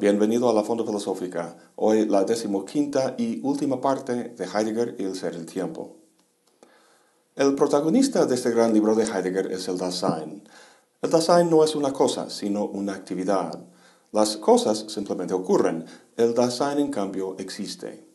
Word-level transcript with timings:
bienvenido 0.00 0.48
a 0.48 0.54
la 0.54 0.62
Fonda 0.62 0.82
Filosófica. 0.82 1.58
Hoy 1.76 2.06
la 2.06 2.24
decimoquinta 2.24 3.16
y 3.18 3.38
última 3.42 3.82
parte 3.82 4.30
de 4.30 4.44
Heidegger 4.46 4.96
y 4.98 5.04
el 5.04 5.14
ser 5.14 5.34
el 5.34 5.44
tiempo. 5.44 5.98
El 7.36 7.54
protagonista 7.54 8.24
de 8.24 8.34
este 8.34 8.50
gran 8.50 8.72
libro 8.72 8.94
de 8.94 9.04
Heidegger 9.04 9.52
es 9.52 9.68
el 9.68 9.76
Dasein. 9.76 10.42
El 11.02 11.10
Dasein 11.10 11.50
no 11.50 11.62
es 11.64 11.76
una 11.76 11.92
cosa, 11.92 12.30
sino 12.30 12.64
una 12.64 12.94
actividad. 12.94 13.62
Las 14.10 14.38
cosas 14.38 14.86
simplemente 14.88 15.34
ocurren, 15.34 15.84
el 16.16 16.32
Dasein 16.32 16.78
en 16.78 16.90
cambio 16.90 17.36
existe. 17.38 18.08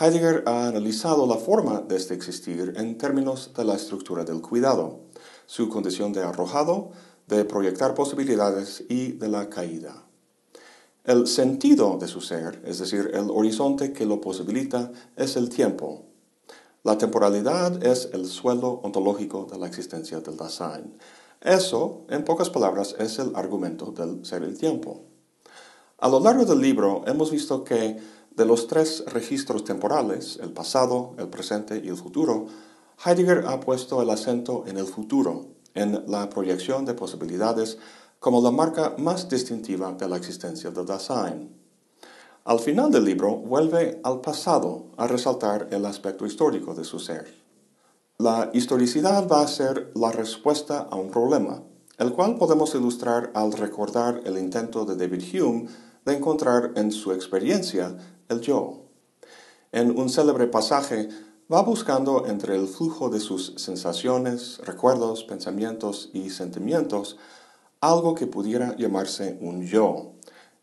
Heidegger 0.00 0.42
ha 0.46 0.66
analizado 0.66 1.28
la 1.28 1.36
forma 1.36 1.82
de 1.82 1.94
este 1.94 2.14
existir 2.14 2.74
en 2.76 2.98
términos 2.98 3.52
de 3.56 3.64
la 3.64 3.76
estructura 3.76 4.24
del 4.24 4.42
cuidado, 4.42 5.02
su 5.46 5.68
condición 5.68 6.12
de 6.12 6.24
arrojado, 6.24 6.90
de 7.28 7.44
proyectar 7.44 7.94
posibilidades 7.94 8.82
y 8.88 9.12
de 9.12 9.28
la 9.28 9.48
caída. 9.48 10.05
El 11.06 11.28
sentido 11.28 11.98
de 11.98 12.08
su 12.08 12.20
ser, 12.20 12.60
es 12.64 12.80
decir, 12.80 13.12
el 13.14 13.30
horizonte 13.30 13.92
que 13.92 14.04
lo 14.04 14.20
posibilita, 14.20 14.90
es 15.14 15.36
el 15.36 15.48
tiempo. 15.50 16.02
La 16.82 16.98
temporalidad 16.98 17.80
es 17.86 18.10
el 18.12 18.26
suelo 18.26 18.80
ontológico 18.82 19.46
de 19.48 19.56
la 19.56 19.68
existencia 19.68 20.18
del 20.18 20.36
Dasein. 20.36 20.98
Eso, 21.40 22.06
en 22.08 22.24
pocas 22.24 22.50
palabras, 22.50 22.96
es 22.98 23.20
el 23.20 23.36
argumento 23.36 23.92
del 23.92 24.26
ser 24.26 24.42
el 24.42 24.58
tiempo. 24.58 25.04
A 25.98 26.08
lo 26.08 26.18
largo 26.18 26.44
del 26.44 26.60
libro 26.60 27.04
hemos 27.06 27.30
visto 27.30 27.62
que 27.62 27.98
de 28.34 28.44
los 28.44 28.66
tres 28.66 29.04
registros 29.06 29.62
temporales, 29.62 30.40
el 30.42 30.50
pasado, 30.50 31.14
el 31.18 31.28
presente 31.28 31.80
y 31.84 31.88
el 31.88 31.96
futuro, 31.96 32.46
Heidegger 33.04 33.44
ha 33.46 33.60
puesto 33.60 34.02
el 34.02 34.10
acento 34.10 34.64
en 34.66 34.76
el 34.76 34.86
futuro, 34.86 35.46
en 35.74 36.02
la 36.08 36.28
proyección 36.30 36.84
de 36.84 36.94
posibilidades 36.94 37.78
como 38.18 38.40
la 38.40 38.50
marca 38.50 38.94
más 38.98 39.28
distintiva 39.28 39.92
de 39.92 40.08
la 40.08 40.16
existencia 40.16 40.70
del 40.70 40.86
Dasein. 40.86 41.54
Al 42.44 42.60
final 42.60 42.90
del 42.90 43.04
libro 43.04 43.36
vuelve 43.36 44.00
al 44.04 44.20
pasado 44.20 44.86
a 44.96 45.06
resaltar 45.06 45.68
el 45.72 45.84
aspecto 45.84 46.26
histórico 46.26 46.74
de 46.74 46.84
su 46.84 46.98
ser. 46.98 47.26
La 48.18 48.50
historicidad 48.54 49.28
va 49.28 49.42
a 49.42 49.48
ser 49.48 49.90
la 49.94 50.12
respuesta 50.12 50.86
a 50.90 50.96
un 50.96 51.10
problema, 51.10 51.62
el 51.98 52.12
cual 52.12 52.36
podemos 52.36 52.74
ilustrar 52.74 53.30
al 53.34 53.52
recordar 53.52 54.22
el 54.24 54.38
intento 54.38 54.84
de 54.84 54.96
David 54.96 55.22
Hume 55.34 55.68
de 56.04 56.14
encontrar 56.14 56.72
en 56.76 56.92
su 56.92 57.12
experiencia 57.12 57.96
el 58.28 58.40
yo. 58.40 58.84
En 59.72 59.98
un 59.98 60.08
célebre 60.08 60.46
pasaje 60.46 61.08
va 61.52 61.62
buscando 61.62 62.26
entre 62.26 62.56
el 62.56 62.68
flujo 62.68 63.08
de 63.08 63.20
sus 63.20 63.54
sensaciones, 63.56 64.58
recuerdos, 64.64 65.24
pensamientos 65.24 66.10
y 66.12 66.30
sentimientos 66.30 67.18
algo 67.80 68.14
que 68.14 68.26
pudiera 68.26 68.76
llamarse 68.76 69.38
un 69.40 69.62
yo, 69.66 70.12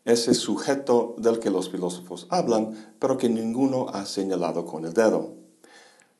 ese 0.04 0.34
sujeto 0.34 1.14
del 1.18 1.38
que 1.38 1.50
los 1.50 1.70
filósofos 1.70 2.26
hablan, 2.30 2.94
pero 2.98 3.16
que 3.16 3.28
ninguno 3.28 3.88
ha 3.88 4.04
señalado 4.04 4.66
con 4.66 4.84
el 4.84 4.92
dedo. 4.92 5.32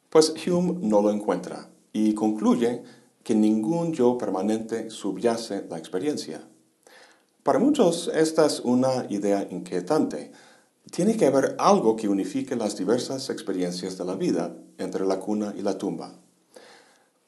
Pues 0.08 0.32
Hume 0.46 0.78
no 0.80 1.02
lo 1.02 1.10
encuentra 1.10 1.68
y 1.92 2.14
concluye 2.14 2.82
que 3.22 3.34
ningún 3.34 3.92
yo 3.92 4.16
permanente 4.16 4.90
subyace 4.90 5.66
la 5.68 5.78
experiencia. 5.78 6.42
Para 7.42 7.58
muchos 7.58 8.10
esta 8.14 8.46
es 8.46 8.60
una 8.60 9.06
idea 9.10 9.46
inquietante. 9.50 10.32
Tiene 10.90 11.16
que 11.16 11.26
haber 11.26 11.56
algo 11.58 11.96
que 11.96 12.08
unifique 12.08 12.56
las 12.56 12.76
diversas 12.76 13.28
experiencias 13.28 13.98
de 13.98 14.04
la 14.04 14.14
vida 14.14 14.56
entre 14.78 15.04
la 15.04 15.18
cuna 15.18 15.54
y 15.56 15.62
la 15.62 15.76
tumba. 15.76 16.23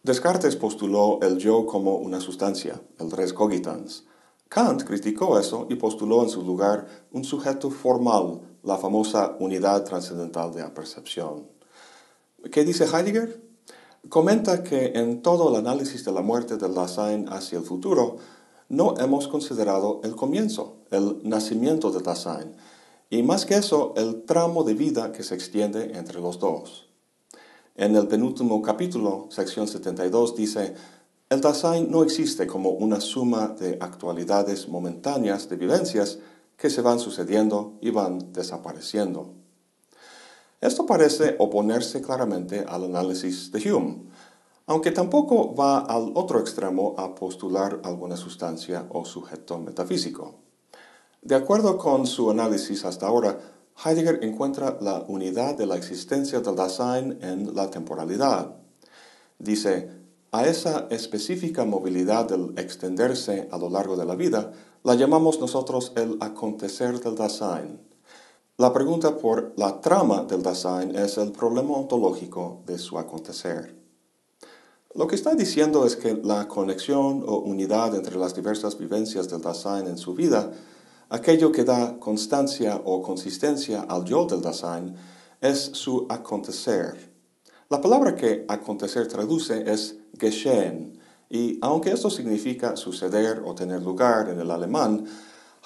Descartes 0.07 0.55
postuló 0.55 1.19
el 1.21 1.37
yo 1.37 1.67
como 1.67 1.97
una 1.97 2.21
sustancia, 2.21 2.81
el 3.01 3.11
res 3.11 3.33
cogitans. 3.33 4.05
Kant 4.49 4.85
criticó 4.85 5.37
eso 5.37 5.67
y 5.69 5.75
postuló 5.75 6.23
en 6.23 6.29
su 6.29 6.43
lugar 6.43 6.87
un 7.11 7.25
sujeto 7.25 7.73
formal, 7.73 8.41
la 8.63 8.77
famosa 8.77 9.35
unidad 9.41 9.83
trascendental 9.83 10.55
de 10.55 10.61
la 10.61 10.73
percepción. 10.73 11.49
¿Qué 12.53 12.65
dice 12.65 12.85
Heidegger? 12.85 13.43
Comenta 14.09 14.63
que 14.63 14.93
en 14.95 15.23
todo 15.23 15.49
el 15.49 15.57
análisis 15.57 16.05
de 16.05 16.13
la 16.13 16.23
muerte 16.23 16.57
del 16.57 16.73
Dasein 16.73 17.29
hacia 17.29 17.59
el 17.59 17.65
futuro, 17.65 18.19
no 18.69 18.95
hemos 18.99 19.27
considerado 19.27 20.01
el 20.05 20.15
comienzo, 20.15 20.77
el 20.93 21.19
nacimiento 21.25 21.91
del 21.91 22.05
Dasein, 22.05 22.55
y 23.11 23.25
más 23.25 23.45
que 23.45 23.57
eso, 23.57 23.93
el 23.97 24.23
tramo 24.23 24.63
de 24.63 24.75
vida 24.75 25.11
que 25.11 25.25
se 25.25 25.35
extiende 25.35 25.99
entre 25.99 26.21
los 26.21 26.39
dos. 26.39 26.87
En 27.79 27.95
el 27.95 28.09
penúltimo 28.09 28.63
capítulo, 28.63 29.27
sección 29.29 29.69
72, 29.69 30.35
dice, 30.35 30.75
el 31.29 31.43
Dasein 31.43 31.91
no 31.91 32.05
existe 32.05 32.47
como 32.47 32.71
una 32.71 33.03
suma 33.03 33.49
de 33.49 33.77
actualidades 33.83 34.67
momentáneas 34.67 35.51
de 35.51 35.57
vivencias 35.57 36.19
que 36.57 36.71
se 36.71 36.81
van 36.81 36.99
sucediendo 36.99 37.75
y 37.83 37.91
van 37.91 38.33
desapareciendo. 38.33 39.35
Esto 40.59 40.87
parece 40.87 41.37
oponerse 41.39 42.01
claramente 42.01 42.65
al 42.67 42.85
análisis 42.85 43.53
de 43.53 43.71
Hume, 43.71 44.05
aunque 44.65 44.91
tampoco 44.91 45.55
va 45.55 45.81
al 45.81 46.13
otro 46.15 46.41
extremo 46.41 46.95
a 46.97 47.15
postular 47.15 47.81
alguna 47.85 48.17
sustancia 48.17 48.87
o 48.89 49.05
sujeto 49.05 49.59
metafísico. 49.59 50.37
De 51.21 51.35
acuerdo 51.35 51.77
con 51.77 52.07
su 52.07 52.31
análisis 52.31 52.87
hasta 52.87 53.07
ahora, 53.07 53.39
Heidegger 53.85 54.21
encuentra 54.23 54.79
la 54.81 55.05
unidad 55.07 55.55
de 55.57 55.67
la 55.67 55.77
existencia 55.77 56.41
del 56.41 56.57
Dasein 56.57 57.19
en 57.23 57.55
la 57.55 57.71
temporalidad. 57.71 58.57
Dice, 59.39 59.91
a 60.33 60.47
esa 60.47 60.87
específica 60.91 61.65
movilidad 61.65 62.27
del 62.29 62.59
extenderse 62.59 63.49
a 63.51 63.59
lo 63.59 63.71
largo 63.71 63.97
de 63.97 64.05
la 64.05 64.17
vida 64.17 64.53
la 64.83 64.95
llamamos 64.95 65.41
nosotros 65.41 65.93
el 65.97 66.17
acontecer 66.21 67.01
del 67.01 67.15
Dasein. 67.15 67.81
La 68.57 68.73
pregunta 68.73 69.19
por 69.19 69.53
la 69.57 69.81
trama 69.81 70.25
del 70.25 70.43
Dasein 70.43 70.97
es 70.97 71.19
el 71.19 71.33
problema 71.33 71.75
ontológico 71.75 72.63
de 72.67 72.79
su 72.79 72.99
acontecer. 72.99 73.77
Lo 74.95 75.07
que 75.07 75.15
está 75.15 75.35
diciendo 75.35 75.85
es 75.85 75.97
que 75.97 76.15
la 76.15 76.49
conexión 76.49 77.23
o 77.27 77.41
unidad 77.41 77.95
entre 77.95 78.17
las 78.17 78.35
diversas 78.35 78.79
vivencias 78.79 79.29
del 79.29 79.43
Dasein 79.43 79.87
en 79.87 79.99
su 79.99 80.15
vida 80.15 80.51
Aquello 81.09 81.53
que 81.53 81.63
da 81.63 82.01
constancia 82.01 82.83
o 82.85 83.01
consistencia 83.01 83.87
al 83.89 84.05
yo 84.05 84.27
del 84.27 84.43
Dasein 84.43 84.93
es 85.41 85.71
su 85.73 86.05
acontecer. 86.09 87.13
La 87.71 87.81
palabra 87.81 88.17
que 88.17 88.45
acontecer 88.49 89.07
traduce 89.07 89.71
es 89.71 89.99
geschehen, 90.19 90.99
y 91.31 91.59
aunque 91.63 91.93
esto 91.93 92.11
significa 92.11 92.75
suceder 92.75 93.41
o 93.45 93.55
tener 93.55 93.83
lugar 93.83 94.29
en 94.31 94.41
el 94.41 94.51
alemán, 94.51 95.07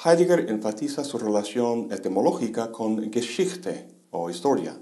Heidegger 0.05 0.51
enfatiza 0.51 1.05
su 1.05 1.17
relación 1.17 1.91
etimológica 1.91 2.71
con 2.71 3.11
Geschichte 3.11 3.89
o 4.11 4.28
historia. 4.28 4.78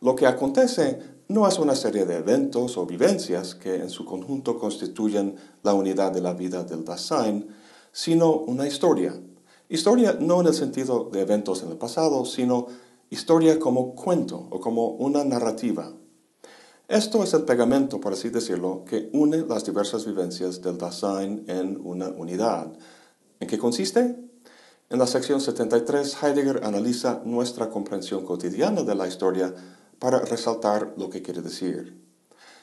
Lo 0.00 0.16
que 0.16 0.26
acontece 0.26 0.98
no 1.28 1.46
es 1.46 1.58
una 1.58 1.74
serie 1.74 2.06
de 2.06 2.16
eventos 2.16 2.78
o 2.78 2.86
vivencias 2.86 3.54
que 3.54 3.74
en 3.74 3.90
su 3.90 4.06
conjunto 4.06 4.58
constituyen 4.58 5.36
la 5.62 5.74
unidad 5.74 6.10
de 6.10 6.22
la 6.22 6.32
vida 6.32 6.64
del 6.64 6.86
Dasein, 6.86 7.48
sino 7.92 8.32
una 8.32 8.66
historia, 8.66 9.14
Historia 9.70 10.16
no 10.18 10.40
en 10.40 10.46
el 10.46 10.54
sentido 10.54 11.10
de 11.12 11.20
eventos 11.20 11.62
en 11.62 11.68
el 11.68 11.76
pasado, 11.76 12.24
sino 12.24 12.68
historia 13.10 13.58
como 13.58 13.94
cuento 13.94 14.48
o 14.50 14.60
como 14.60 14.88
una 14.92 15.24
narrativa. 15.24 15.92
Esto 16.88 17.22
es 17.22 17.34
el 17.34 17.42
pegamento, 17.42 18.00
por 18.00 18.14
así 18.14 18.30
decirlo, 18.30 18.86
que 18.86 19.10
une 19.12 19.44
las 19.46 19.66
diversas 19.66 20.06
vivencias 20.06 20.62
del 20.62 20.78
Dasein 20.78 21.44
en 21.48 21.78
una 21.84 22.08
unidad. 22.08 22.72
¿En 23.40 23.46
qué 23.46 23.58
consiste? 23.58 24.16
En 24.88 24.98
la 24.98 25.06
sección 25.06 25.38
73, 25.38 26.16
Heidegger 26.22 26.64
analiza 26.64 27.20
nuestra 27.26 27.68
comprensión 27.68 28.24
cotidiana 28.24 28.84
de 28.84 28.94
la 28.94 29.06
historia 29.06 29.54
para 29.98 30.20
resaltar 30.20 30.94
lo 30.96 31.10
que 31.10 31.20
quiere 31.20 31.42
decir. 31.42 32.02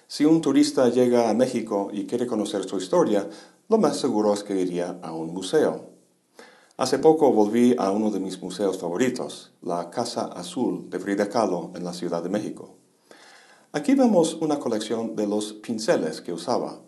Si 0.07 0.25
un 0.25 0.41
turista 0.41 0.89
llega 0.89 1.29
a 1.29 1.35
México 1.35 1.89
y 1.93 2.07
quiere 2.07 2.25
conocer 2.25 2.63
su 2.63 2.77
historia, 2.77 3.29
lo 3.69 3.77
más 3.77 3.97
seguro 3.97 4.33
es 4.33 4.43
que 4.43 4.59
iría 4.59 4.97
a 5.03 5.13
un 5.13 5.35
museo. 5.35 5.94
Hace 6.77 6.99
poco 6.99 7.31
volví 7.31 7.73
a 7.77 7.89
uno 7.89 8.11
de 8.11 8.19
mis 8.19 8.41
museos 8.41 8.77
favoritos, 8.77 9.53
la 9.61 9.89
Casa 9.89 10.25
Azul 10.25 10.89
de 10.89 10.99
Frida 10.99 11.29
Kahlo 11.29 11.71
en 11.73 11.85
la 11.85 11.93
Ciudad 11.93 12.21
de 12.21 12.27
México. 12.27 12.75
Aquí 13.71 13.95
vemos 13.95 14.33
una 14.41 14.59
colección 14.59 15.15
de 15.15 15.25
los 15.25 15.53
pinceles 15.53 16.19
que 16.19 16.33
usaba. 16.33 16.81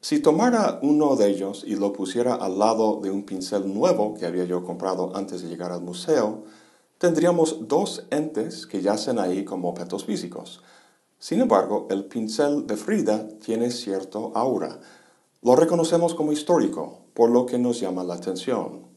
Si 0.00 0.20
tomara 0.20 0.78
uno 0.82 1.16
de 1.16 1.30
ellos 1.30 1.64
y 1.66 1.74
lo 1.74 1.92
pusiera 1.92 2.36
al 2.36 2.60
lado 2.60 3.00
de 3.02 3.10
un 3.10 3.24
pincel 3.24 3.74
nuevo 3.74 4.14
que 4.14 4.24
había 4.24 4.44
yo 4.44 4.62
comprado 4.62 5.10
antes 5.16 5.42
de 5.42 5.48
llegar 5.48 5.72
al 5.72 5.82
museo, 5.82 6.44
tendríamos 6.98 7.66
dos 7.66 8.06
entes 8.10 8.68
que 8.68 8.82
yacen 8.82 9.18
ahí 9.18 9.44
como 9.44 9.68
objetos 9.68 10.04
físicos. 10.04 10.62
Sin 11.18 11.40
embargo, 11.40 11.88
el 11.90 12.04
pincel 12.04 12.68
de 12.68 12.76
Frida 12.76 13.26
tiene 13.44 13.72
cierto 13.72 14.30
aura. 14.36 14.78
Lo 15.42 15.56
reconocemos 15.56 16.14
como 16.14 16.30
histórico, 16.30 17.00
por 17.14 17.30
lo 17.30 17.46
que 17.46 17.58
nos 17.58 17.80
llama 17.80 18.04
la 18.04 18.14
atención. 18.14 18.87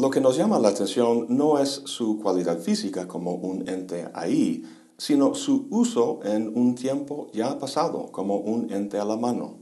Lo 0.00 0.08
que 0.08 0.22
nos 0.22 0.38
llama 0.38 0.58
la 0.58 0.70
atención 0.70 1.26
no 1.28 1.58
es 1.58 1.82
su 1.84 2.18
cualidad 2.20 2.58
física 2.58 3.06
como 3.06 3.34
un 3.34 3.68
ente 3.68 4.08
ahí, 4.14 4.64
sino 4.96 5.34
su 5.34 5.66
uso 5.68 6.20
en 6.22 6.56
un 6.56 6.74
tiempo 6.74 7.26
ya 7.34 7.58
pasado 7.58 8.10
como 8.10 8.38
un 8.38 8.72
ente 8.72 8.98
a 8.98 9.04
la 9.04 9.18
mano. 9.18 9.58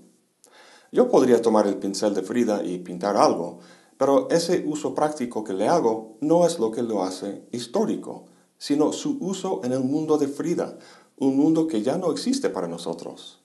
Yo 0.92 1.10
podría 1.10 1.42
tomar 1.42 1.66
el 1.66 1.78
pincel 1.78 2.14
de 2.14 2.22
Frida 2.22 2.62
y 2.62 2.78
pintar 2.78 3.16
algo, 3.16 3.58
pero 3.96 4.30
ese 4.30 4.64
uso 4.64 4.94
práctico 4.94 5.42
que 5.42 5.54
le 5.54 5.66
hago 5.66 6.18
no 6.20 6.46
es 6.46 6.60
lo 6.60 6.70
que 6.70 6.84
lo 6.84 7.02
hace 7.02 7.42
histórico, 7.50 8.26
sino 8.58 8.92
su 8.92 9.18
uso 9.18 9.62
en 9.64 9.72
el 9.72 9.80
mundo 9.80 10.18
de 10.18 10.28
Frida, 10.28 10.78
un 11.16 11.36
mundo 11.36 11.66
que 11.66 11.82
ya 11.82 11.98
no 11.98 12.12
existe 12.12 12.48
para 12.48 12.68
nosotros. 12.68 13.40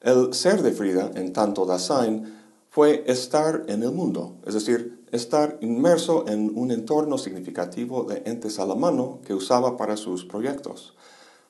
El 0.00 0.32
ser 0.34 0.62
de 0.62 0.70
Frida, 0.70 1.10
en 1.16 1.32
tanto 1.32 1.66
Dasein, 1.66 2.32
fue 2.70 3.02
estar 3.08 3.64
en 3.66 3.82
el 3.82 3.90
mundo, 3.90 4.36
es 4.46 4.54
decir, 4.54 4.95
estar 5.16 5.58
inmerso 5.60 6.26
en 6.28 6.52
un 6.54 6.70
entorno 6.70 7.18
significativo 7.18 8.04
de 8.04 8.22
entes 8.26 8.58
a 8.58 8.66
la 8.66 8.74
mano 8.74 9.20
que 9.24 9.34
usaba 9.34 9.76
para 9.76 9.96
sus 9.96 10.24
proyectos, 10.24 10.94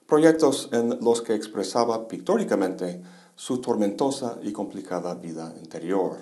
proyectos 0.06 0.70
en 0.72 0.98
los 1.00 1.20
que 1.22 1.34
expresaba 1.34 2.08
pictóricamente 2.08 3.02
su 3.34 3.60
tormentosa 3.60 4.38
y 4.42 4.52
complicada 4.52 5.14
vida 5.14 5.54
interior. 5.60 6.16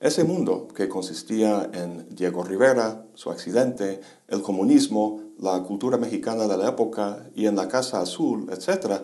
Ese 0.00 0.24
mundo, 0.24 0.68
que 0.68 0.88
consistía 0.88 1.70
en 1.72 2.14
Diego 2.14 2.44
Rivera, 2.44 3.06
su 3.14 3.30
accidente, 3.30 4.00
el 4.28 4.42
comunismo, 4.42 5.22
la 5.38 5.62
cultura 5.62 5.96
mexicana 5.96 6.46
de 6.46 6.58
la 6.58 6.68
época 6.68 7.30
y 7.34 7.46
en 7.46 7.56
la 7.56 7.68
Casa 7.68 8.00
Azul, 8.00 8.50
etc., 8.50 9.02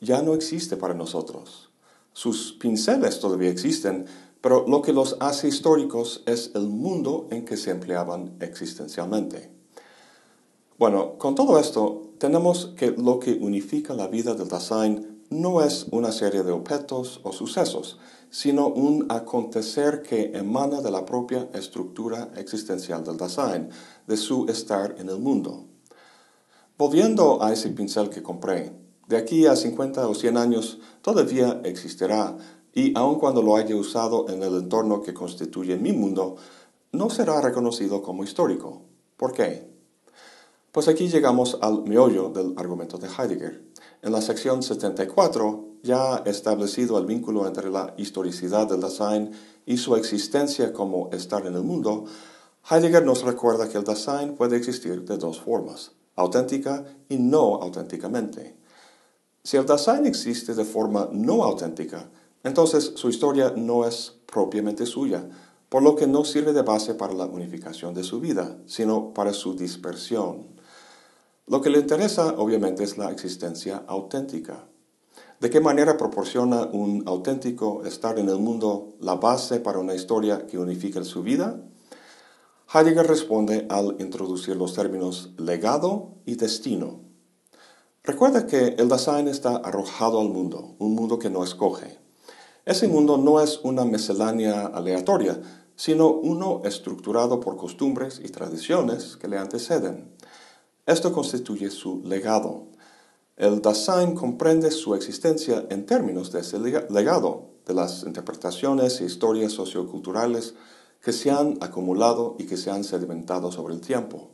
ya 0.00 0.22
no 0.22 0.32
existe 0.32 0.78
para 0.78 0.94
nosotros. 0.94 1.70
Sus 2.14 2.54
pinceles 2.54 3.20
todavía 3.20 3.50
existen, 3.50 4.06
pero 4.40 4.64
lo 4.66 4.82
que 4.82 4.92
los 4.92 5.16
hace 5.20 5.48
históricos 5.48 6.22
es 6.26 6.52
el 6.54 6.68
mundo 6.68 7.28
en 7.30 7.44
que 7.44 7.56
se 7.56 7.70
empleaban 7.70 8.36
existencialmente. 8.40 9.50
Bueno, 10.78 11.18
con 11.18 11.34
todo 11.34 11.58
esto, 11.58 12.14
tenemos 12.18 12.72
que 12.76 12.90
lo 12.92 13.18
que 13.18 13.32
unifica 13.34 13.92
la 13.94 14.08
vida 14.08 14.34
del 14.34 14.48
Dasein 14.48 15.24
no 15.28 15.62
es 15.62 15.86
una 15.90 16.10
serie 16.10 16.42
de 16.42 16.52
objetos 16.52 17.20
o 17.22 17.32
sucesos, 17.32 17.98
sino 18.30 18.68
un 18.68 19.06
acontecer 19.10 20.02
que 20.02 20.32
emana 20.34 20.80
de 20.80 20.90
la 20.90 21.04
propia 21.04 21.48
estructura 21.52 22.30
existencial 22.36 23.04
del 23.04 23.16
Dasein, 23.16 23.68
de 24.06 24.16
su 24.16 24.46
estar 24.48 24.96
en 24.98 25.08
el 25.08 25.18
mundo. 25.18 25.66
Volviendo 26.78 27.42
a 27.42 27.52
ese 27.52 27.68
pincel 27.70 28.08
que 28.08 28.22
compré, 28.22 28.72
de 29.06 29.16
aquí 29.16 29.46
a 29.46 29.56
50 29.56 30.08
o 30.08 30.14
100 30.14 30.36
años 30.36 30.78
todavía 31.02 31.60
existirá 31.64 32.36
y 32.74 32.96
aun 32.96 33.18
cuando 33.18 33.42
lo 33.42 33.56
haya 33.56 33.74
usado 33.76 34.28
en 34.28 34.42
el 34.42 34.54
entorno 34.54 35.02
que 35.02 35.14
constituye 35.14 35.76
mi 35.76 35.92
mundo, 35.92 36.36
no 36.92 37.10
será 37.10 37.40
reconocido 37.40 38.02
como 38.02 38.24
histórico. 38.24 38.82
¿Por 39.16 39.32
qué? 39.32 39.68
Pues 40.72 40.86
aquí 40.88 41.08
llegamos 41.08 41.58
al 41.60 41.82
meollo 41.82 42.30
del 42.30 42.54
argumento 42.56 42.96
de 42.96 43.08
Heidegger. 43.08 43.64
En 44.02 44.12
la 44.12 44.22
sección 44.22 44.62
74 44.62 45.64
ya 45.82 46.22
establecido 46.26 46.98
el 46.98 47.06
vínculo 47.06 47.46
entre 47.46 47.70
la 47.70 47.94
historicidad 47.96 48.68
del 48.68 48.80
Dasein 48.80 49.32
y 49.66 49.78
su 49.78 49.96
existencia 49.96 50.72
como 50.72 51.10
estar 51.10 51.46
en 51.46 51.54
el 51.54 51.62
mundo, 51.62 52.04
Heidegger 52.70 53.04
nos 53.04 53.22
recuerda 53.22 53.68
que 53.68 53.78
el 53.78 53.84
Dasein 53.84 54.34
puede 54.34 54.56
existir 54.56 55.04
de 55.04 55.16
dos 55.16 55.40
formas, 55.40 55.92
auténtica 56.16 56.84
y 57.08 57.16
no 57.16 57.56
auténticamente. 57.56 58.56
Si 59.42 59.56
el 59.56 59.66
Dasein 59.66 60.06
existe 60.06 60.54
de 60.54 60.64
forma 60.64 61.08
no 61.12 61.42
auténtica, 61.42 62.10
entonces 62.42 62.92
su 62.94 63.08
historia 63.08 63.52
no 63.56 63.86
es 63.86 64.14
propiamente 64.26 64.86
suya, 64.86 65.28
por 65.68 65.82
lo 65.82 65.94
que 65.94 66.06
no 66.06 66.24
sirve 66.24 66.52
de 66.52 66.62
base 66.62 66.94
para 66.94 67.14
la 67.14 67.26
unificación 67.26 67.94
de 67.94 68.02
su 68.02 68.20
vida, 68.20 68.58
sino 68.66 69.14
para 69.14 69.32
su 69.32 69.54
dispersión. 69.54 70.48
Lo 71.46 71.60
que 71.60 71.70
le 71.70 71.78
interesa 71.78 72.34
obviamente 72.38 72.82
es 72.82 72.98
la 72.98 73.10
existencia 73.10 73.84
auténtica. 73.86 74.66
¿De 75.40 75.48
qué 75.48 75.60
manera 75.60 75.96
proporciona 75.96 76.64
un 76.66 77.04
auténtico 77.06 77.84
estar 77.84 78.18
en 78.18 78.28
el 78.28 78.38
mundo 78.38 78.94
la 79.00 79.14
base 79.14 79.60
para 79.60 79.78
una 79.78 79.94
historia 79.94 80.46
que 80.46 80.58
unifique 80.58 81.02
su 81.04 81.22
vida? 81.22 81.60
Heidegger 82.72 83.06
responde 83.06 83.66
al 83.70 83.96
introducir 84.00 84.56
los 84.56 84.74
términos 84.74 85.30
legado 85.38 86.16
y 86.26 86.34
destino. 86.34 87.00
Recuerda 88.02 88.46
que 88.46 88.74
el 88.78 88.88
Dasein 88.88 89.28
está 89.28 89.56
arrojado 89.56 90.20
al 90.20 90.28
mundo, 90.30 90.74
un 90.78 90.94
mundo 90.94 91.18
que 91.18 91.30
no 91.30 91.44
escoge. 91.44 91.99
Ese 92.70 92.86
mundo 92.86 93.18
no 93.18 93.40
es 93.40 93.58
una 93.64 93.84
miscelánea 93.84 94.66
aleatoria, 94.66 95.42
sino 95.74 96.06
uno 96.08 96.62
estructurado 96.62 97.40
por 97.40 97.56
costumbres 97.56 98.20
y 98.22 98.28
tradiciones 98.28 99.16
que 99.16 99.26
le 99.26 99.38
anteceden. 99.38 100.14
Esto 100.86 101.12
constituye 101.12 101.68
su 101.70 102.00
legado. 102.04 102.68
El 103.36 103.60
Dasein 103.60 104.14
comprende 104.14 104.70
su 104.70 104.94
existencia 104.94 105.66
en 105.68 105.84
términos 105.84 106.30
de 106.30 106.42
ese 106.42 106.60
legado, 106.60 107.48
de 107.66 107.74
las 107.74 108.04
interpretaciones 108.04 109.00
e 109.00 109.04
historias 109.04 109.50
socioculturales 109.50 110.54
que 111.02 111.12
se 111.12 111.32
han 111.32 111.58
acumulado 111.62 112.36
y 112.38 112.46
que 112.46 112.56
se 112.56 112.70
han 112.70 112.84
sedimentado 112.84 113.50
sobre 113.50 113.74
el 113.74 113.80
tiempo. 113.80 114.30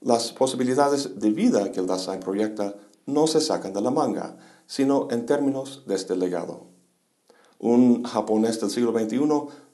Las 0.00 0.30
posibilidades 0.30 1.18
de 1.18 1.30
vida 1.32 1.72
que 1.72 1.80
el 1.80 1.88
Dasein 1.88 2.20
proyecta 2.20 2.76
no 3.06 3.26
se 3.26 3.40
sacan 3.40 3.72
de 3.72 3.80
la 3.80 3.90
manga, 3.90 4.36
sino 4.68 5.08
en 5.10 5.26
términos 5.26 5.82
de 5.88 5.96
este 5.96 6.14
legado. 6.14 6.69
Un 7.60 8.04
japonés 8.04 8.58
del 8.58 8.70
siglo 8.70 8.92
XXI 8.92 9.20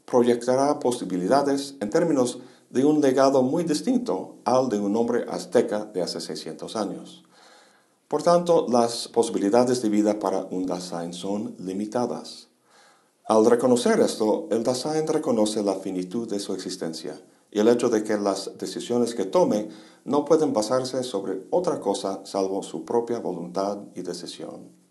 proyectará 0.05 0.81
posibilidades 0.81 1.77
en 1.81 1.89
términos 1.89 2.41
de 2.71 2.85
un 2.85 3.01
legado 3.01 3.43
muy 3.43 3.63
distinto 3.65 4.37
al 4.45 4.69
de 4.69 4.81
un 4.81 4.97
hombre 4.97 5.25
azteca 5.29 5.85
de 5.85 6.03
hace 6.03 6.21
600 6.21 6.75
años. 6.77 7.25
Por 8.09 8.23
tanto, 8.23 8.67
las 8.69 9.09
posibilidades 9.09 9.83
de 9.83 9.89
vida 9.89 10.19
para 10.19 10.45
un 10.51 10.67
Dasein 10.67 11.13
son 11.15 11.55
limitadas. 11.59 12.49
Al 13.25 13.47
reconocer 13.47 14.01
esto, 14.01 14.49
el 14.51 14.63
Dasein 14.63 15.07
reconoce 15.07 15.63
la 15.63 15.75
finitud 15.75 16.29
de 16.29 16.41
su 16.41 16.55
existencia 16.55 17.21
y 17.51 17.61
el 17.61 17.69
hecho 17.69 17.89
de 17.89 18.05
que 18.05 18.17
las 18.17 18.59
decisiones 18.59 19.15
que 19.15 19.25
tome 19.25 19.69
no 20.05 20.25
pueden 20.25 20.53
basarse 20.53 21.03
sobre 21.03 21.47
otra 21.51 21.81
cosa 21.81 22.21
salvo 22.25 22.63
su 22.63 22.85
propia 22.85 23.19
voluntad 23.19 23.79
y 23.95 24.03
decisión. 24.03 24.86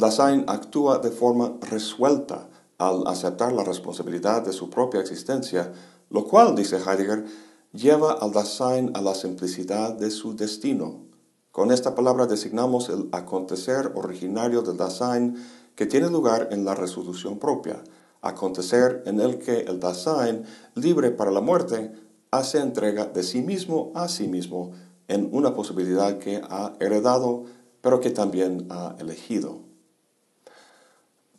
Dasein 0.00 0.44
actúa 0.46 0.98
de 0.98 1.10
forma 1.10 1.54
resuelta 1.60 2.48
al 2.78 3.06
aceptar 3.06 3.52
la 3.52 3.64
responsabilidad 3.64 4.42
de 4.42 4.52
su 4.52 4.70
propia 4.70 5.00
existencia, 5.00 5.72
lo 6.10 6.24
cual, 6.24 6.54
dice 6.54 6.76
Heidegger, 6.76 7.24
lleva 7.72 8.12
al 8.12 8.32
Dasein 8.32 8.90
a 8.94 9.00
la 9.00 9.14
simplicidad 9.14 9.94
de 9.94 10.10
su 10.10 10.34
destino, 10.36 11.04
con 11.54 11.70
esta 11.70 11.94
palabra 11.94 12.26
designamos 12.26 12.88
el 12.88 13.08
acontecer 13.12 13.92
originario 13.94 14.62
del 14.62 14.76
Dasein 14.76 15.36
que 15.76 15.86
tiene 15.86 16.10
lugar 16.10 16.48
en 16.50 16.64
la 16.64 16.74
resolución 16.74 17.38
propia, 17.38 17.84
acontecer 18.22 19.04
en 19.06 19.20
el 19.20 19.38
que 19.38 19.60
el 19.60 19.78
Dasein, 19.78 20.42
libre 20.74 21.12
para 21.12 21.30
la 21.30 21.40
muerte, 21.40 21.92
hace 22.32 22.58
entrega 22.58 23.06
de 23.06 23.22
sí 23.22 23.40
mismo 23.40 23.92
a 23.94 24.08
sí 24.08 24.26
mismo 24.26 24.72
en 25.06 25.28
una 25.30 25.54
posibilidad 25.54 26.18
que 26.18 26.42
ha 26.42 26.72
heredado, 26.80 27.44
pero 27.80 28.00
que 28.00 28.10
también 28.10 28.66
ha 28.70 28.96
elegido. 28.98 29.60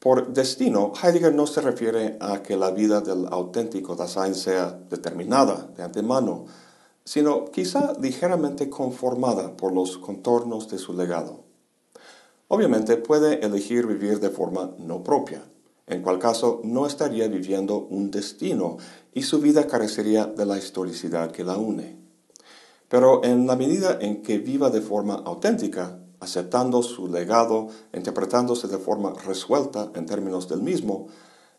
Por 0.05 0.33
destino, 0.33 0.93
Heidegger 1.01 1.33
no 1.33 1.47
se 1.47 1.61
refiere 1.61 2.17
a 2.19 2.43
que 2.43 2.55
la 2.57 2.69
vida 2.69 3.01
del 3.01 3.25
auténtico 3.25 3.95
Dasein 3.95 4.35
sea 4.35 4.79
determinada 4.87 5.67
de 5.75 5.81
antemano, 5.81 6.45
sino 7.03 7.45
quizá 7.45 7.93
ligeramente 7.99 8.69
conformada 8.69 9.57
por 9.57 9.73
los 9.73 9.97
contornos 9.97 10.69
de 10.69 10.77
su 10.77 10.93
legado. 10.93 11.45
Obviamente 12.49 12.97
puede 12.97 13.43
elegir 13.43 13.87
vivir 13.87 14.19
de 14.19 14.29
forma 14.29 14.75
no 14.77 15.01
propia, 15.03 15.41
en 15.87 16.03
cual 16.03 16.19
caso 16.19 16.61
no 16.63 16.85
estaría 16.85 17.27
viviendo 17.27 17.87
un 17.89 18.11
destino 18.11 18.77
y 19.11 19.23
su 19.23 19.39
vida 19.39 19.65
carecería 19.65 20.27
de 20.27 20.45
la 20.45 20.59
historicidad 20.59 21.31
que 21.31 21.43
la 21.43 21.57
une. 21.57 21.97
Pero 22.89 23.23
en 23.23 23.47
la 23.47 23.55
medida 23.55 23.97
en 23.99 24.21
que 24.21 24.37
viva 24.37 24.69
de 24.69 24.81
forma 24.81 25.15
auténtica, 25.25 25.97
aceptando 26.25 26.83
su 26.83 27.07
legado, 27.07 27.69
interpretándose 27.93 28.67
de 28.67 28.77
forma 28.77 29.13
resuelta 29.13 29.91
en 29.95 30.05
términos 30.05 30.49
del 30.49 30.61
mismo, 30.61 31.07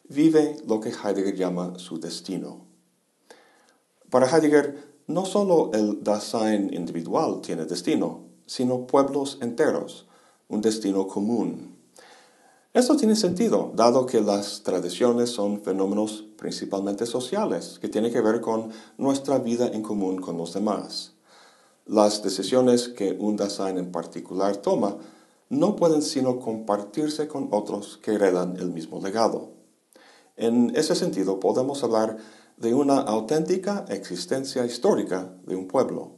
vive 0.08 0.56
lo 0.66 0.80
que 0.80 0.90
Heidegger 0.90 1.35
llama 1.35 1.78
su 1.78 1.99
destino. 1.99 2.66
Para 4.11 4.28
Heidegger, 4.28 4.96
no 5.06 5.25
solo 5.25 5.70
el 5.73 6.02
Dasein 6.02 6.75
individual 6.75 7.40
tiene 7.40 7.64
destino, 7.64 8.26
sino 8.46 8.87
pueblos 8.87 9.38
enteros, 9.40 10.06
un 10.49 10.61
destino 10.61 11.06
común. 11.06 11.76
Esto 12.73 12.96
tiene 12.96 13.16
sentido, 13.16 13.73
dado 13.75 14.04
que 14.04 14.20
las 14.20 14.62
tradiciones 14.62 15.30
son 15.30 15.62
fenómenos 15.62 16.25
principalmente 16.37 17.06
sociales, 17.06 17.78
que 17.80 17.88
tienen 17.88 18.12
que 18.12 18.20
ver 18.20 18.40
con 18.40 18.70
nuestra 18.99 19.38
vida 19.38 19.68
en 19.68 19.82
común 19.82 20.20
con 20.20 20.37
los 20.37 20.52
demás. 20.52 21.15
Las 21.87 22.25
decisiones 22.25 22.88
que 22.88 23.12
un 23.12 23.37
Dasein 23.37 23.78
en 23.78 23.93
particular 23.93 24.57
toma 24.57 24.97
no 25.49 25.76
pueden 25.76 26.02
sino 26.02 26.40
compartirse 26.40 27.28
con 27.28 27.49
otros 27.52 28.00
que 28.02 28.14
heredan 28.14 28.57
el 28.57 28.71
mismo 28.71 29.00
legado. 29.00 29.50
En 30.37 30.73
ese 30.75 30.97
sentido, 30.97 31.38
podemos 31.38 31.85
hablar 31.85 32.16
de 32.57 32.75
una 32.75 32.99
auténtica 32.99 33.85
existencia 33.88 34.66
histórica 34.66 35.33
de 35.47 35.55
un 35.55 35.69
pueblo. 35.69 36.11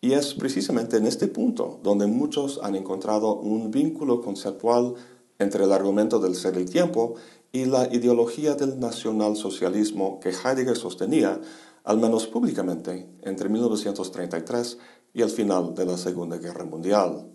Y 0.00 0.14
es 0.14 0.34
precisamente 0.34 0.96
en 0.96 1.06
este 1.06 1.28
punto 1.28 1.78
donde 1.84 2.08
muchos 2.08 2.58
han 2.60 2.74
encontrado 2.74 3.36
un 3.36 3.70
vínculo 3.70 4.20
conceptual 4.20 4.94
entre 5.38 5.62
el 5.62 5.72
argumento 5.72 6.18
del 6.18 6.34
ser 6.34 6.58
y 6.58 6.64
tiempo 6.64 7.14
y 7.52 7.66
la 7.66 7.86
ideología 7.94 8.54
del 8.54 8.80
nacionalsocialismo 8.80 10.18
que 10.18 10.30
Heidegger 10.30 10.76
sostenía, 10.76 11.40
al 11.84 11.98
menos 11.98 12.26
públicamente, 12.26 13.08
entre 13.22 13.48
1933 13.48 14.78
y 15.14 15.22
el 15.22 15.30
final 15.30 15.74
de 15.74 15.86
la 15.86 15.96
Segunda 15.96 16.38
Guerra 16.38 16.64
Mundial. 16.64 17.28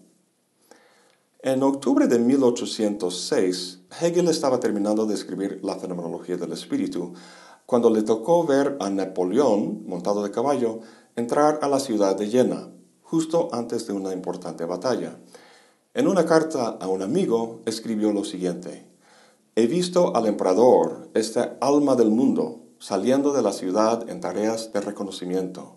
En 1.39 1.63
octubre 1.63 2.07
de 2.07 2.17
1806, 2.17 3.81
Hegel 4.01 4.27
estaba 4.27 4.59
terminando 4.59 5.05
de 5.05 5.13
escribir 5.13 5.59
La 5.63 5.75
fenomenología 5.75 6.37
del 6.37 6.51
espíritu, 6.51 7.13
cuando 7.65 7.89
le 7.89 8.01
tocó 8.01 8.45
ver 8.45 8.77
a 8.79 8.89
Napoleón, 8.89 9.83
montado 9.85 10.23
de 10.23 10.31
caballo, 10.31 10.79
entrar 11.15 11.59
a 11.61 11.67
la 11.67 11.79
ciudad 11.79 12.15
de 12.15 12.27
Jena, 12.27 12.69
justo 13.01 13.49
antes 13.51 13.85
de 13.87 13.93
una 13.93 14.13
importante 14.13 14.65
batalla. 14.65 15.19
En 15.93 16.07
una 16.07 16.25
carta 16.25 16.77
a 16.79 16.87
un 16.87 17.01
amigo 17.01 17.61
escribió 17.65 18.11
lo 18.11 18.23
siguiente, 18.23 18.87
He 19.55 19.67
visto 19.67 20.15
al 20.15 20.27
emperador, 20.27 21.09
este 21.13 21.57
alma 21.61 21.95
del 21.95 22.09
mundo, 22.09 22.66
saliendo 22.79 23.33
de 23.33 23.41
la 23.41 23.53
ciudad 23.53 24.09
en 24.09 24.21
tareas 24.21 24.71
de 24.73 24.81
reconocimiento. 24.81 25.75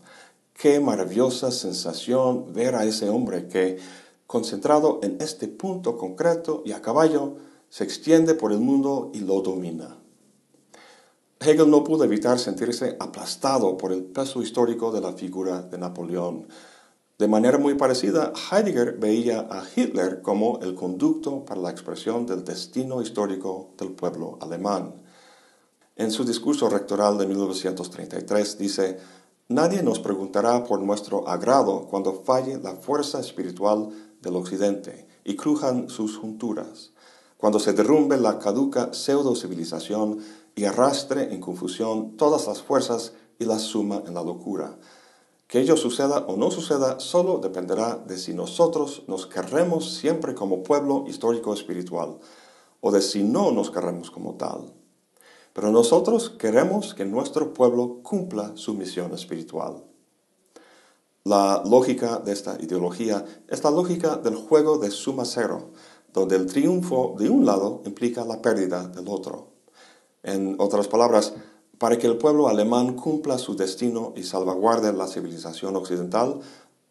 Qué 0.54 0.80
maravillosa 0.80 1.50
sensación 1.50 2.52
ver 2.52 2.74
a 2.74 2.84
ese 2.84 3.08
hombre 3.08 3.48
que, 3.48 3.78
concentrado 4.26 5.00
en 5.02 5.16
este 5.20 5.48
punto 5.48 5.96
concreto 5.96 6.62
y 6.64 6.72
a 6.72 6.82
caballo, 6.82 7.36
se 7.70 7.84
extiende 7.84 8.34
por 8.34 8.52
el 8.52 8.60
mundo 8.60 9.10
y 9.14 9.20
lo 9.20 9.40
domina. 9.40 9.96
Hegel 11.40 11.70
no 11.70 11.82
pudo 11.84 12.04
evitar 12.04 12.38
sentirse 12.38 12.96
aplastado 13.00 13.78
por 13.78 13.92
el 13.92 14.04
peso 14.04 14.42
histórico 14.42 14.92
de 14.92 15.00
la 15.00 15.14
figura 15.14 15.62
de 15.62 15.78
Napoleón. 15.78 16.46
De 17.18 17.28
manera 17.28 17.56
muy 17.56 17.74
parecida, 17.74 18.32
Heidegger 18.50 18.98
veía 18.98 19.40
a 19.50 19.62
Hitler 19.74 20.20
como 20.20 20.58
el 20.60 20.74
conducto 20.74 21.44
para 21.44 21.60
la 21.60 21.70
expresión 21.70 22.26
del 22.26 22.44
destino 22.44 23.00
histórico 23.00 23.70
del 23.78 23.92
pueblo 23.92 24.38
alemán. 24.42 24.94
En 26.00 26.10
su 26.10 26.24
discurso 26.24 26.70
rectoral 26.70 27.18
de 27.18 27.26
1933 27.26 28.56
dice, 28.56 28.96
Nadie 29.48 29.82
nos 29.82 29.98
preguntará 29.98 30.64
por 30.64 30.80
nuestro 30.80 31.28
agrado 31.28 31.88
cuando 31.90 32.22
falle 32.24 32.56
la 32.56 32.74
fuerza 32.74 33.20
espiritual 33.20 33.90
del 34.22 34.36
occidente 34.36 35.06
y 35.24 35.36
crujan 35.36 35.90
sus 35.90 36.16
junturas, 36.16 36.92
cuando 37.36 37.58
se 37.58 37.74
derrumbe 37.74 38.16
la 38.16 38.38
caduca 38.38 38.94
pseudo-civilización 38.94 40.20
y 40.54 40.64
arrastre 40.64 41.34
en 41.34 41.40
confusión 41.42 42.16
todas 42.16 42.46
las 42.46 42.62
fuerzas 42.62 43.12
y 43.38 43.44
las 43.44 43.60
suma 43.60 44.02
en 44.06 44.14
la 44.14 44.22
locura. 44.22 44.78
Que 45.48 45.60
ello 45.60 45.76
suceda 45.76 46.20
o 46.28 46.38
no 46.38 46.50
suceda 46.50 46.98
solo 46.98 47.40
dependerá 47.40 47.96
de 47.96 48.16
si 48.16 48.32
nosotros 48.32 49.02
nos 49.06 49.26
querremos 49.26 49.92
siempre 49.96 50.34
como 50.34 50.62
pueblo 50.62 51.04
histórico 51.06 51.52
espiritual 51.52 52.18
o 52.80 52.90
de 52.90 53.02
si 53.02 53.22
no 53.22 53.52
nos 53.52 53.70
querremos 53.70 54.10
como 54.10 54.36
tal. 54.36 54.79
Pero 55.60 55.72
nosotros 55.72 56.30
queremos 56.30 56.94
que 56.94 57.04
nuestro 57.04 57.52
pueblo 57.52 57.98
cumpla 58.02 58.52
su 58.54 58.72
misión 58.72 59.12
espiritual. 59.12 59.84
La 61.22 61.62
lógica 61.66 62.16
de 62.16 62.32
esta 62.32 62.56
ideología 62.62 63.26
es 63.46 63.62
la 63.62 63.70
lógica 63.70 64.16
del 64.16 64.36
juego 64.36 64.78
de 64.78 64.90
suma 64.90 65.26
cero, 65.26 65.72
donde 66.14 66.36
el 66.36 66.46
triunfo 66.46 67.14
de 67.18 67.28
un 67.28 67.44
lado 67.44 67.82
implica 67.84 68.24
la 68.24 68.40
pérdida 68.40 68.88
del 68.88 69.06
otro. 69.06 69.48
En 70.22 70.56
otras 70.58 70.88
palabras, 70.88 71.34
para 71.76 71.98
que 71.98 72.06
el 72.06 72.16
pueblo 72.16 72.48
alemán 72.48 72.96
cumpla 72.96 73.36
su 73.36 73.54
destino 73.54 74.14
y 74.16 74.22
salvaguarde 74.22 74.94
la 74.94 75.08
civilización 75.08 75.76
occidental, 75.76 76.40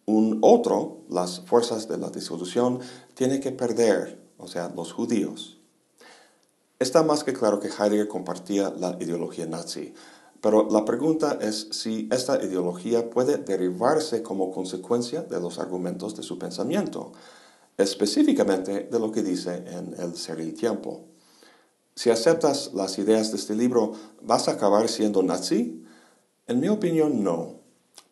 un 0.06 0.38
otro, 0.42 1.00
las 1.10 1.40
fuerzas 1.40 1.88
de 1.88 1.98
la 1.98 2.12
disolución, 2.12 2.82
tiene 3.16 3.40
que 3.40 3.52
perder, 3.52 4.22
o 4.38 4.48
sea, 4.48 4.72
los 4.76 4.94
judíos. 4.94 5.59
Está 6.80 7.04
más 7.04 7.26
que 7.26 7.34
claro 7.34 7.60
que 7.60 7.68
Heidegger 7.68 8.08
compartía 8.08 8.70
la 8.70 8.96
ideología 9.02 9.46
nazi, 9.46 9.94
pero 10.40 10.70
la 10.72 10.86
pregunta 10.86 11.38
es 11.42 11.68
si 11.72 12.08
esta 12.10 12.42
ideología 12.42 13.10
puede 13.10 13.38
derivarse 13.38 14.24
como 14.24 14.50
consecuencia 14.50 15.24
de 15.24 15.42
los 15.42 15.60
argumentos 15.60 16.16
de 16.16 16.24
su 16.24 16.40
pensamiento, 16.40 17.12
específicamente 17.78 18.88
de 18.90 18.98
lo 18.98 19.12
que 19.12 19.24
dice 19.24 19.62
en 19.68 19.94
El 20.00 20.16
ser 20.16 20.40
y 20.40 20.44
el 20.44 20.54
tiempo. 20.54 21.02
Si 21.96 22.12
aceptas 22.12 22.72
las 22.74 22.98
ideas 22.98 23.32
de 23.32 23.38
este 23.40 23.56
libro, 23.56 23.92
¿vas 24.22 24.48
a 24.48 24.52
acabar 24.52 24.88
siendo 24.88 25.22
nazi? 25.22 25.84
En 26.48 26.62
mi 26.62 26.70
opinión, 26.70 27.26
no. 27.26 27.56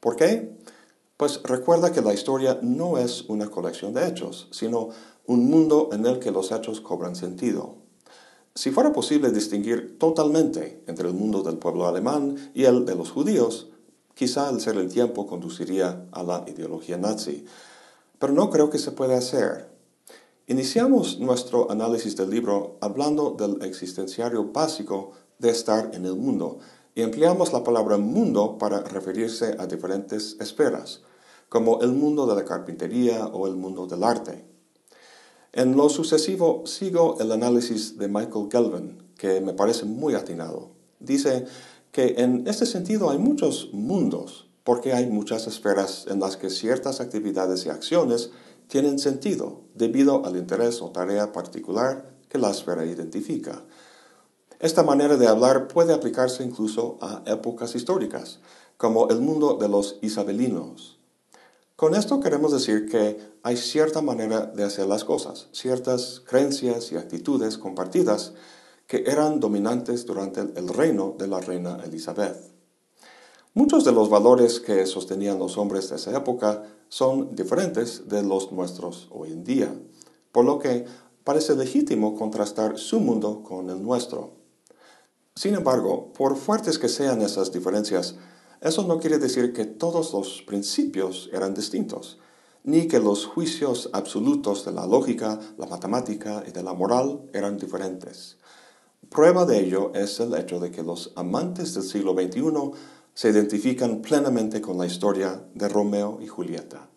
¿Por 0.02 0.18
qué? 0.18 0.58
Pues 1.16 1.42
recuerda 1.44 1.94
que 1.94 2.02
la 2.02 2.14
historia 2.14 2.60
no 2.62 2.98
es 2.98 3.22
una 3.30 3.50
colección 3.50 3.94
de 3.94 4.06
hechos, 4.10 4.50
sino 4.52 4.90
un 5.26 5.50
mundo 5.50 5.88
en 5.94 6.06
el 6.06 6.20
que 6.20 6.32
los 6.32 6.52
hechos 6.52 6.82
cobran 6.82 7.16
sentido. 7.16 7.87
Si 8.58 8.72
fuera 8.72 8.92
posible 8.92 9.30
distinguir 9.30 10.00
totalmente 10.00 10.82
entre 10.88 11.08
el 11.08 11.14
mundo 11.14 11.44
del 11.44 11.60
pueblo 11.60 11.86
alemán 11.86 12.52
y 12.56 12.64
el 12.64 12.86
de 12.86 12.96
los 12.96 13.12
judíos, 13.12 13.70
quizá 14.16 14.50
el 14.50 14.60
ser 14.60 14.78
el 14.78 14.92
tiempo 14.92 15.28
conduciría 15.28 16.08
a 16.12 16.24
la 16.24 16.44
ideología 16.48 16.98
nazi. 16.98 17.46
Pero 18.18 18.34
no 18.34 18.50
creo 18.50 18.72
que 18.72 18.80
se 18.80 18.90
pueda 18.94 19.16
hacer. 19.16 19.70
Iniciamos 20.48 21.20
nuestro 21.20 21.70
análisis 21.70 22.16
del 22.16 22.32
libro 22.32 22.80
hablando 22.82 23.36
del 23.38 23.62
existenciario 23.62 24.46
básico 24.46 25.12
de 25.38 25.52
estar 25.52 25.92
en 25.94 26.08
el 26.08 26.16
mundo 26.16 26.58
y 26.96 27.04
empleamos 27.04 27.54
la 27.54 27.64
palabra 27.64 28.00
mundo 28.00 28.58
para 28.58 28.80
referirse 28.80 29.56
a 29.60 29.68
diferentes 29.68 30.36
esferas, 30.40 31.04
como 31.48 31.80
el 31.82 31.92
mundo 31.92 32.26
de 32.26 32.34
la 32.34 32.44
carpintería 32.44 33.28
o 33.28 33.46
el 33.46 33.56
mundo 33.56 33.86
del 33.86 34.04
arte. 34.04 34.47
En 35.54 35.76
lo 35.76 35.90
sucesivo 35.90 36.64
sigo 36.66 37.18
el 37.20 37.32
análisis 37.32 37.98
de 37.98 38.08
Michael 38.08 38.50
Gelvin, 38.52 39.02
que 39.18 39.42
me 39.42 39.54
parece 39.54 39.86
muy 39.86 40.14
atinado. 40.14 40.72
Dice 41.00 41.46
que 41.92 42.16
en 42.18 42.48
este 42.48 42.66
sentido 42.66 43.10
hay 43.10 43.18
muchos 43.18 43.70
mundos, 43.74 44.48
porque 44.64 44.94
hay 44.94 45.08
muchas 45.08 45.48
esferas 45.48 46.06
en 46.08 46.20
las 46.20 46.38
que 46.38 46.50
ciertas 46.50 47.00
actividades 47.00 47.66
y 47.66 47.70
acciones 47.70 48.32
tienen 48.68 49.00
sentido 49.00 49.62
debido 49.76 50.26
al 50.26 50.36
interés 50.36 50.82
o 50.82 50.90
tarea 50.90 51.32
particular 51.32 52.12
que 52.30 52.38
la 52.38 52.52
esfera 52.52 52.86
identifica. 52.86 53.64
Esta 54.60 54.84
manera 54.84 55.18
de 55.18 55.28
hablar 55.28 55.68
puede 55.68 55.94
aplicarse 55.94 56.44
incluso 56.44 56.98
a 57.00 57.24
épocas 57.26 57.76
históricas, 57.76 58.40
como 58.76 59.08
el 59.10 59.22
mundo 59.22 59.58
de 59.60 59.70
los 59.70 59.98
isabelinos, 60.02 60.97
con 61.78 61.94
esto 61.94 62.20
queremos 62.20 62.52
decir 62.52 62.90
que 62.90 63.20
hay 63.44 63.56
cierta 63.56 64.02
manera 64.02 64.48
de 64.48 64.64
hacer 64.64 64.88
las 64.88 65.04
cosas, 65.04 65.48
ciertas 65.52 66.24
creencias 66.26 66.92
y 66.92 66.98
actitudes 66.98 67.60
compartidas 67.60 68.34
que 68.88 69.04
eran 69.06 69.40
dominantes 69.40 70.04
durante 70.08 70.42
el 70.42 70.70
reino 70.70 71.16
de 71.20 71.28
la 71.28 71.40
reina 71.40 71.78
Elizabeth. 71.86 72.36
Muchos 73.54 73.86
de 73.86 73.92
los 73.92 74.10
valores 74.10 74.60
que 74.60 74.88
sostenían 74.88 75.38
los 75.38 75.60
hombres 75.60 75.88
de 75.92 75.98
esa 75.98 76.18
época 76.18 76.64
son 76.90 77.36
diferentes 77.36 78.10
de 78.10 78.24
los 78.24 78.52
nuestros 78.52 79.08
hoy 79.12 79.32
en 79.32 79.44
día, 79.44 79.72
por 80.32 80.46
lo 80.46 80.58
que 80.58 80.84
parece 81.24 81.56
legítimo 81.56 82.16
contrastar 82.16 82.80
su 82.80 83.00
mundo 83.00 83.44
con 83.44 83.70
el 83.70 83.84
nuestro. 83.84 84.32
Sin 85.36 85.54
embargo, 85.54 86.12
por 86.14 86.38
fuertes 86.38 86.80
que 86.80 86.90
sean 86.90 87.22
esas 87.22 87.52
diferencias, 87.52 88.16
eso 88.62 88.88
no 88.88 89.00
quiere 89.00 89.20
decir 89.20 89.54
que 89.54 89.66
todos 89.66 90.14
los 90.14 90.42
principios 90.42 91.30
eran 91.32 91.54
distintos, 91.54 92.20
ni 92.64 92.88
que 92.88 93.00
los 93.00 93.26
juicios 93.26 93.90
absolutos 93.94 94.66
de 94.66 94.72
la 94.72 94.86
lógica, 94.86 95.40
la 95.58 95.68
matemática 95.68 96.44
y 96.48 96.52
de 96.52 96.64
la 96.64 96.74
moral 96.74 97.22
eran 97.34 97.58
diferentes. 97.58 98.38
Prueba 99.10 99.46
de 99.46 99.60
ello 99.60 99.92
es 99.94 100.20
el 100.20 100.36
hecho 100.36 100.60
de 100.60 100.72
que 100.72 100.84
los 100.84 101.14
amantes 101.16 101.74
del 101.74 101.84
siglo 101.84 102.14
XXI 102.14 102.72
se 103.14 103.30
identifican 103.30 104.02
plenamente 104.02 104.60
con 104.60 104.78
la 104.78 104.86
historia 104.86 105.44
de 105.54 105.70
Romeo 105.70 106.20
y 106.22 106.28
Julieta. 106.28 106.90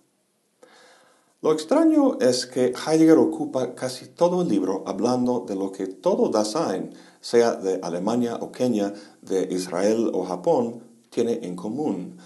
Lo 1.43 1.53
extraño 1.53 2.19
es 2.21 2.47
que 2.47 2.75
Heidegger 2.75 3.17
ocupa 3.17 3.75
casi 3.75 4.09
todo 4.09 4.43
el 4.43 4.49
libro 4.49 4.83
hablando 4.87 5.47
de 5.49 5.55
lo 5.55 5.73
que 5.73 5.87
todo 5.87 6.29
Dasein, 6.29 6.91
sea 7.21 7.55
de 7.55 7.81
Alemania 7.83 8.37
o 8.37 8.53
Kenia, 8.53 8.93
de 9.23 9.49
Israel 9.51 10.11
o 10.13 10.25
Japón, 10.25 10.90
tiene 11.11 11.41
en 11.43 11.57
común, 11.57 12.17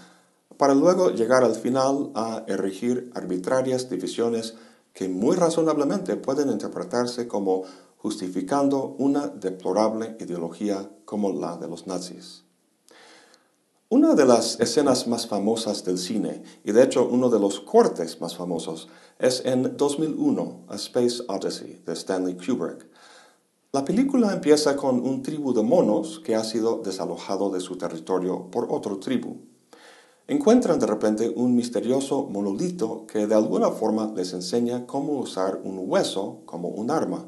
para 0.57 0.73
luego 0.73 1.11
llegar 1.11 1.43
al 1.43 1.55
final 1.55 2.11
a 2.15 2.43
erigir 2.47 3.11
arbitrarias 3.13 3.89
divisiones 3.89 4.55
que 4.93 5.09
muy 5.09 5.35
razonablemente 5.35 6.15
pueden 6.15 6.49
interpretarse 6.49 7.27
como 7.27 7.63
justificando 7.97 8.95
una 8.97 9.27
deplorable 9.27 10.15
ideología 10.19 10.89
como 11.03 11.33
la 11.33 11.57
de 11.57 11.67
los 11.67 11.87
nazis. 11.87 12.43
Una 13.89 14.15
de 14.15 14.25
las 14.25 14.59
escenas 14.59 15.07
más 15.07 15.27
famosas 15.27 15.83
del 15.83 15.97
cine, 15.97 16.43
y 16.63 16.71
de 16.71 16.83
hecho 16.83 17.07
uno 17.07 17.29
de 17.29 17.39
los 17.39 17.59
cortes 17.59 18.19
más 18.21 18.35
famosos, 18.35 18.87
es 19.19 19.43
en 19.45 19.77
2001, 19.77 20.65
A 20.69 20.75
Space 20.75 21.23
Odyssey, 21.27 21.81
de 21.85 21.93
Stanley 21.93 22.35
Kubrick, 22.35 22.87
la 23.75 23.83
película 23.83 24.31
empieza 24.31 24.77
con 24.77 25.05
un 25.05 25.21
tribu 25.21 25.53
de 25.53 25.61
monos 25.61 26.21
que 26.23 26.33
ha 26.33 26.45
sido 26.45 26.81
desalojado 26.81 27.49
de 27.49 27.59
su 27.59 27.77
territorio 27.77 28.49
por 28.49 28.71
otro 28.71 28.99
tribu. 28.99 29.35
Encuentran 30.29 30.79
de 30.79 30.85
repente 30.85 31.33
un 31.35 31.57
misterioso 31.57 32.23
monolito 32.23 33.05
que 33.05 33.27
de 33.27 33.35
alguna 33.35 33.71
forma 33.71 34.13
les 34.15 34.31
enseña 34.31 34.87
cómo 34.87 35.19
usar 35.19 35.59
un 35.65 35.77
hueso 35.89 36.39
como 36.45 36.69
un 36.69 36.89
arma. 36.89 37.25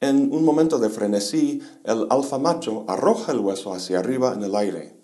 En 0.00 0.32
un 0.32 0.44
momento 0.44 0.78
de 0.78 0.90
frenesí, 0.90 1.60
el 1.82 2.06
alfa 2.08 2.38
macho 2.38 2.84
arroja 2.86 3.32
el 3.32 3.40
hueso 3.40 3.72
hacia 3.72 3.98
arriba 3.98 4.34
en 4.34 4.44
el 4.44 4.54
aire. 4.54 4.94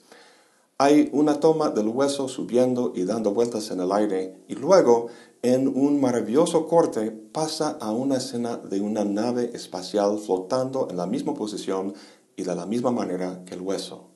Hay 0.78 1.10
una 1.12 1.40
toma 1.40 1.70
del 1.70 1.88
hueso 1.88 2.28
subiendo 2.28 2.92
y 2.94 3.06
dando 3.06 3.34
vueltas 3.34 3.72
en 3.72 3.80
el 3.80 3.90
aire 3.90 4.38
y 4.46 4.54
luego, 4.54 5.08
en 5.44 5.68
un 5.68 6.00
maravilloso 6.00 6.66
corte, 6.66 7.10
pasa 7.10 7.76
a 7.78 7.92
una 7.92 8.16
escena 8.16 8.56
de 8.56 8.80
una 8.80 9.04
nave 9.04 9.50
espacial 9.52 10.18
flotando 10.18 10.88
en 10.88 10.96
la 10.96 11.06
misma 11.06 11.34
posición 11.34 11.92
y 12.34 12.44
de 12.44 12.54
la 12.54 12.64
misma 12.64 12.90
manera 12.90 13.44
que 13.44 13.52
el 13.52 13.60
hueso. 13.60 14.08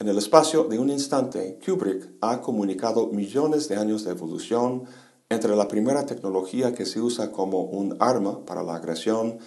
En 0.00 0.08
el 0.08 0.18
espacio 0.18 0.64
de 0.64 0.76
un 0.76 0.90
instante, 0.90 1.56
Kubrick 1.64 2.16
ha 2.20 2.40
comunicado 2.40 3.06
millones 3.06 3.68
de 3.68 3.76
años 3.76 4.02
de 4.02 4.10
evolución 4.10 4.86
entre 5.28 5.54
la 5.54 5.68
primera 5.68 6.04
tecnología 6.04 6.74
que 6.74 6.84
se 6.84 7.00
usa 7.00 7.30
como 7.30 7.62
un 7.62 7.96
arma 8.00 8.44
para 8.44 8.64
la 8.64 8.74
agresión 8.74 9.38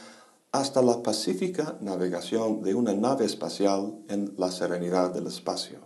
hasta 0.54 0.82
la 0.82 1.04
pacífica 1.04 1.78
navegación 1.82 2.62
de 2.62 2.76
una 2.76 2.94
nave 2.94 3.26
espacial 3.26 4.00
en 4.08 4.36
la 4.38 4.50
serenidad 4.50 5.14
del 5.14 5.28
espacio. 5.28 5.80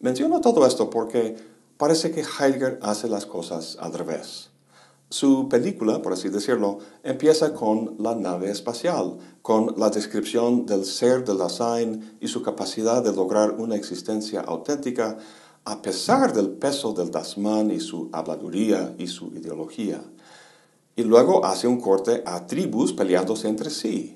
Menciono 0.00 0.40
todo 0.40 0.66
esto 0.66 0.90
porque 0.90 1.55
parece 1.76 2.10
que 2.10 2.22
Heidegger 2.22 2.78
hace 2.82 3.08
las 3.08 3.26
cosas 3.26 3.76
al 3.80 3.92
revés. 3.92 4.50
Su 5.08 5.48
película, 5.48 6.02
por 6.02 6.12
así 6.12 6.28
decirlo, 6.28 6.78
empieza 7.04 7.54
con 7.54 7.94
la 8.00 8.16
nave 8.16 8.50
espacial, 8.50 9.18
con 9.40 9.74
la 9.76 9.88
descripción 9.90 10.66
del 10.66 10.84
ser 10.84 11.24
del 11.24 11.38
Dasein 11.38 12.16
y 12.20 12.26
su 12.26 12.42
capacidad 12.42 13.04
de 13.04 13.12
lograr 13.12 13.52
una 13.52 13.76
existencia 13.76 14.40
auténtica 14.40 15.16
a 15.64 15.80
pesar 15.80 16.32
del 16.32 16.50
peso 16.50 16.92
del 16.92 17.10
Dasman 17.10 17.70
y 17.70 17.80
su 17.80 18.08
habladuría 18.12 18.94
y 18.98 19.06
su 19.06 19.28
ideología. 19.28 20.00
Y 20.96 21.02
luego 21.02 21.44
hace 21.44 21.68
un 21.68 21.80
corte 21.80 22.22
a 22.24 22.46
tribus 22.46 22.92
peleándose 22.92 23.48
entre 23.48 23.70
sí, 23.70 24.15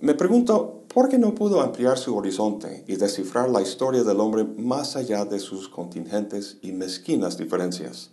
me 0.00 0.14
pregunto, 0.14 0.82
¿por 0.92 1.08
qué 1.08 1.18
no 1.18 1.34
pudo 1.34 1.60
ampliar 1.60 1.98
su 1.98 2.16
horizonte 2.16 2.84
y 2.86 2.96
descifrar 2.96 3.48
la 3.48 3.62
historia 3.62 4.02
del 4.02 4.20
hombre 4.20 4.44
más 4.44 4.96
allá 4.96 5.24
de 5.24 5.38
sus 5.38 5.68
contingentes 5.68 6.58
y 6.62 6.72
mezquinas 6.72 7.38
diferencias? 7.38 8.10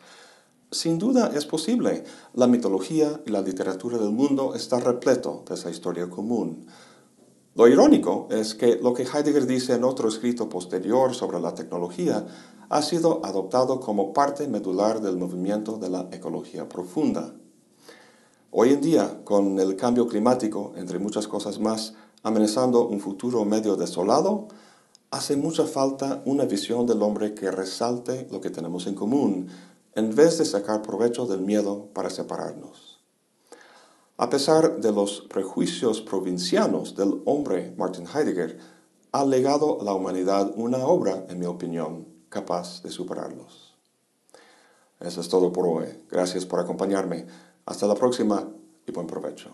Sin 0.71 0.99
duda 0.99 1.31
es 1.35 1.45
posible. 1.45 2.05
La 2.33 2.47
mitología 2.47 3.19
y 3.25 3.31
la 3.31 3.41
literatura 3.41 3.97
del 3.97 4.11
mundo 4.11 4.55
está 4.55 4.79
repleto 4.79 5.43
de 5.47 5.55
esa 5.55 5.69
historia 5.69 6.09
común. 6.09 6.65
Lo 7.55 7.67
irónico 7.67 8.29
es 8.31 8.55
que 8.55 8.77
lo 8.77 8.93
que 8.93 9.03
Heidegger 9.03 9.45
dice 9.45 9.73
en 9.73 9.83
otro 9.83 10.07
escrito 10.07 10.47
posterior 10.47 11.13
sobre 11.13 11.41
la 11.41 11.53
tecnología 11.53 12.25
ha 12.69 12.81
sido 12.81 13.19
adoptado 13.25 13.81
como 13.81 14.13
parte 14.13 14.47
medular 14.47 15.01
del 15.01 15.17
movimiento 15.17 15.77
de 15.77 15.89
la 15.89 16.07
ecología 16.13 16.69
profunda. 16.69 17.33
Hoy 18.53 18.73
en 18.73 18.81
día, 18.81 19.21
con 19.23 19.57
el 19.61 19.77
cambio 19.77 20.09
climático, 20.09 20.73
entre 20.75 20.99
muchas 20.99 21.25
cosas 21.25 21.57
más, 21.57 21.93
amenazando 22.21 22.85
un 22.85 22.99
futuro 22.99 23.45
medio 23.45 23.77
desolado, 23.77 24.49
hace 25.09 25.37
mucha 25.37 25.63
falta 25.63 26.21
una 26.25 26.43
visión 26.43 26.85
del 26.85 27.01
hombre 27.01 27.33
que 27.33 27.49
resalte 27.49 28.27
lo 28.29 28.41
que 28.41 28.49
tenemos 28.49 28.87
en 28.87 28.95
común, 28.95 29.47
en 29.95 30.13
vez 30.13 30.37
de 30.37 30.43
sacar 30.43 30.81
provecho 30.81 31.25
del 31.27 31.39
miedo 31.39 31.87
para 31.93 32.09
separarnos. 32.09 32.99
A 34.17 34.29
pesar 34.29 34.81
de 34.81 34.91
los 34.91 35.21
prejuicios 35.21 36.01
provincianos 36.01 36.97
del 36.97 37.21
hombre 37.23 37.73
Martin 37.77 38.05
Heidegger, 38.05 38.59
ha 39.13 39.23
legado 39.23 39.79
a 39.79 39.85
la 39.85 39.93
humanidad 39.93 40.51
una 40.57 40.79
obra, 40.79 41.25
en 41.29 41.39
mi 41.39 41.45
opinión, 41.45 42.05
capaz 42.27 42.83
de 42.83 42.91
superarlos. 42.91 43.77
Eso 44.99 45.21
es 45.21 45.29
todo 45.29 45.53
por 45.53 45.65
hoy. 45.65 45.85
Gracias 46.11 46.45
por 46.45 46.59
acompañarme. 46.59 47.25
Hasta 47.71 47.87
la 47.87 47.95
próxima 47.95 48.45
y 48.85 48.91
buen 48.91 49.07
provecho. 49.07 49.49